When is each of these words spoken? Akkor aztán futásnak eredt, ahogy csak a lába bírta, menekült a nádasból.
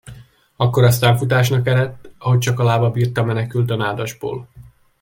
Akkor 0.55 0.83
aztán 0.83 1.17
futásnak 1.17 1.67
eredt, 1.67 2.09
ahogy 2.17 2.37
csak 2.39 2.59
a 2.59 2.63
lába 2.63 2.89
bírta, 2.91 3.23
menekült 3.23 3.69
a 3.69 3.75
nádasból. 3.75 4.47